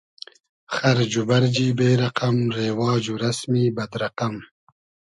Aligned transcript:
خئرج 0.75 1.11
و 1.17 1.23
بئرجی 1.29 1.67
بې 1.77 1.89
رئقئم, 2.01 2.37
رېواج 2.57 3.03
و 3.09 3.19
رئسمی 3.23 3.65
بئد 3.75 3.91
رئقئم 4.01 4.35